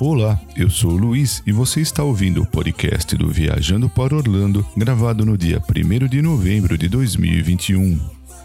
[0.00, 4.66] Olá, eu sou o Luiz e você está ouvindo o podcast do Viajando para Orlando,
[4.74, 8.00] gravado no dia 1 de novembro de 2021.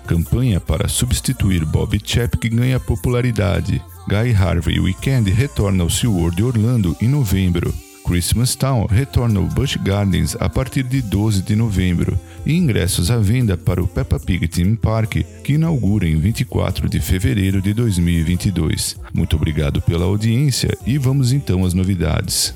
[0.06, 3.82] Campanha para substituir Bob Chapek ganha popularidade.
[4.06, 7.74] Guy Harvey Weekend retorna ao SeaWorld Orlando em novembro.
[8.06, 13.18] Christmas Town retorna ao Busch Gardens a partir de 12 de novembro e ingressos à
[13.18, 18.98] venda para o Peppa Pig Theme Park, que inaugura em 24 de fevereiro de 2022.
[19.14, 22.54] Muito obrigado pela audiência e vamos então às novidades.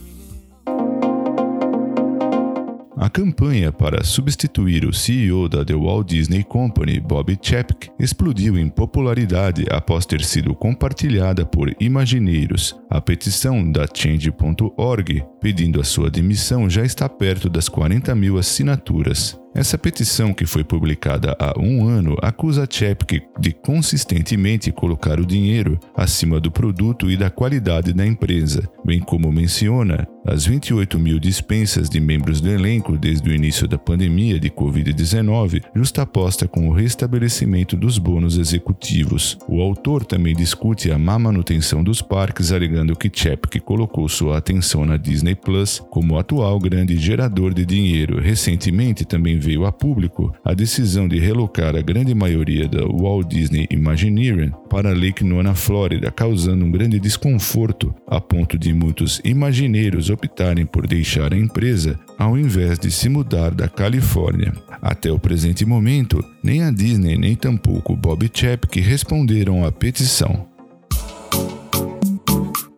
[2.99, 8.67] A campanha para substituir o CEO da The Walt Disney Company, Bob Chapek, explodiu em
[8.67, 12.75] popularidade após ter sido compartilhada por imagineiros.
[12.89, 19.39] A petição da Change.org pedindo a sua demissão já está perto das 40 mil assinaturas.
[19.59, 25.77] Essa petição, que foi publicada há um ano, acusa Chapek de consistentemente colocar o dinheiro
[25.93, 31.89] acima do produto e da qualidade da empresa, bem como menciona as 28 mil dispensas
[31.89, 37.75] de membros do elenco desde o início da pandemia de Covid-19, justaposta com o restabelecimento
[37.75, 39.37] dos bônus executivos.
[39.47, 44.85] O autor também discute a má manutenção dos parques, alegando que Chapek colocou sua atenção
[44.85, 48.21] na Disney Plus como atual grande gerador de dinheiro.
[48.21, 53.65] Recentemente também veio a público a decisão de relocar a grande maioria da Walt Disney
[53.71, 60.67] Imagineering para Lake Nona, Flórida, causando um grande desconforto, a ponto de muitos imagineiros optarem
[60.67, 64.53] por deixar a empresa ao invés de se mudar da Califórnia.
[64.81, 70.48] Até o presente momento, nem a Disney nem tampouco Bob Chapek responderam à petição.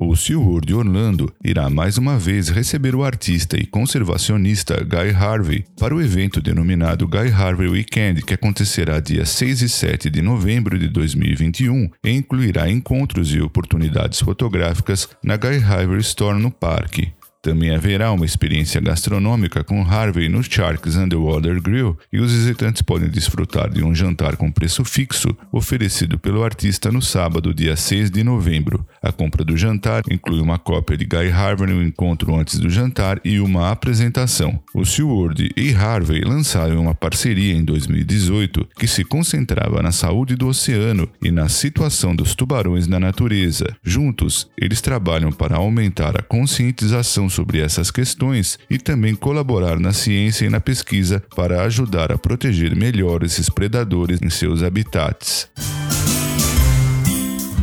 [0.03, 5.95] O SeaWorld Orlando irá mais uma vez receber o artista e conservacionista Guy Harvey para
[5.95, 10.87] o evento denominado Guy Harvey Weekend, que acontecerá dia 6 e 7 de novembro de
[10.87, 17.13] 2021 e incluirá encontros e oportunidades fotográficas na Guy Harvey Store no parque.
[17.41, 23.09] Também haverá uma experiência gastronômica com Harvey no Sharks Underwater Grill e os visitantes podem
[23.09, 28.23] desfrutar de um jantar com preço fixo oferecido pelo artista no sábado, dia 6 de
[28.23, 28.85] novembro.
[29.01, 33.19] A compra do jantar inclui uma cópia de Guy Harvey no encontro antes do jantar
[33.25, 34.61] e uma apresentação.
[34.75, 40.47] O SeaWorld e Harvey lançaram uma parceria em 2018 que se concentrava na saúde do
[40.47, 43.65] oceano e na situação dos tubarões na natureza.
[43.83, 50.45] Juntos, eles trabalham para aumentar a conscientização sobre essas questões e também colaborar na ciência
[50.45, 55.49] e na pesquisa para ajudar a proteger melhor esses predadores em seus habitats.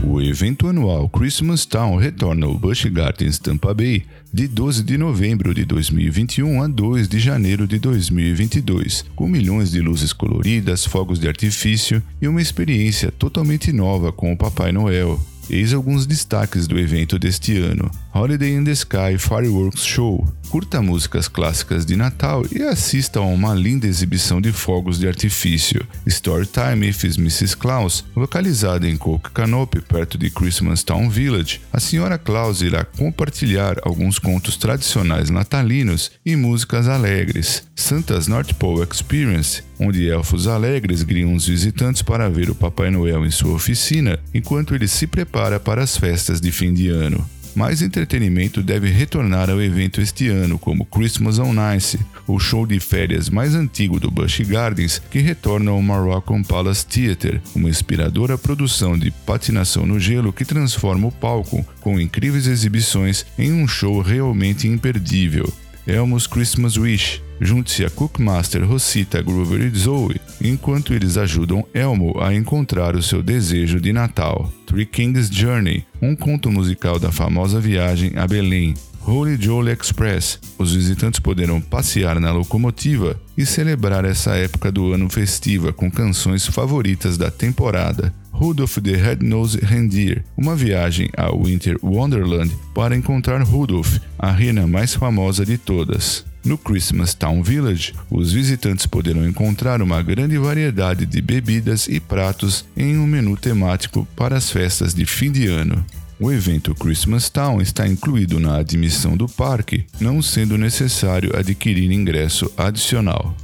[0.05, 5.53] O evento anual Christmas Town retorna ao Busch Gardens Tampa Bay de 12 de novembro
[5.53, 11.27] de 2021 a 2 de janeiro de 2022, com milhões de luzes coloridas, fogos de
[11.27, 15.21] artifício e uma experiência totalmente nova com o Papai Noel.
[15.51, 20.27] Eis alguns destaques do evento deste ano: Holiday in the Sky Fireworks Show.
[20.49, 25.87] Curta músicas clássicas de Natal e assista a uma linda exibição de fogos de artifício.
[26.07, 27.55] Storytime with Mrs.
[27.55, 32.17] Claus, localizada em Coke Canopy, perto de Christmas Town Village, a Sra.
[32.17, 37.65] Claus irá compartilhar alguns contos tradicionais natalinos e músicas alegres.
[37.77, 43.27] Santa's North Pole Experience, onde elfos alegres guiam os visitantes para ver o Papai Noel
[43.27, 47.25] em sua oficina enquanto ele se prepara para as festas de fim de ano.
[47.59, 52.79] Mais entretenimento deve retornar ao evento este ano, como Christmas on Ice, o show de
[52.79, 58.97] férias mais antigo do Busch Gardens, que retorna ao Moroccan Palace Theatre, uma inspiradora produção
[58.97, 64.69] de patinação no gelo que transforma o palco, com incríveis exibições, em um show realmente
[64.69, 65.53] imperdível.
[65.85, 67.28] Elmo's Christmas Wish.
[67.41, 73.23] Junte-se a Cookmaster Rosita Groover e Zoe, enquanto eles ajudam Elmo a encontrar o seu
[73.23, 74.53] desejo de Natal.
[74.67, 78.75] Three Kings Journey, um conto musical da famosa viagem a Belém.
[79.07, 80.39] Holy Jolly Express.
[80.59, 86.47] Os visitantes poderão passear na locomotiva e celebrar essa época do ano festiva com canções
[86.47, 88.13] favoritas da temporada.
[88.31, 94.95] Rudolph the Red-Nosed Reindeer, uma viagem ao Winter Wonderland para encontrar Rudolph, a rena mais
[94.95, 96.25] famosa de todas.
[96.49, 102.65] No Christmas Town Village, os visitantes poderão encontrar uma grande variedade de bebidas e pratos
[102.75, 105.85] em um menu temático para as festas de fim de ano.
[106.19, 112.51] O evento Christmas Town está incluído na admissão do parque, não sendo necessário adquirir ingresso
[112.57, 113.37] adicional.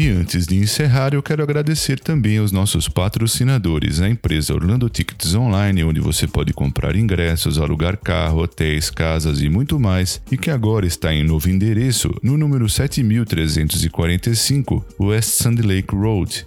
[0.00, 5.34] E antes de encerrar, eu quero agradecer também aos nossos patrocinadores, a empresa Orlando Tickets
[5.34, 10.50] Online, onde você pode comprar ingressos, alugar carro, hotéis, casas e muito mais, e que
[10.50, 16.46] agora está em novo endereço, no número 7345 West Sand Lake Road.